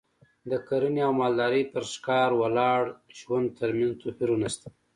د 0.49 0.51
کرنې 0.67 1.01
او 1.07 1.13
مالدارۍ 1.21 1.63
او 1.65 1.69
پر 1.73 1.83
ښکار 1.93 2.29
ولاړ 2.41 2.81
ژوند 3.19 3.47
ترمنځ 3.57 3.93
توپیرونه 4.01 4.47
شته 4.53 4.67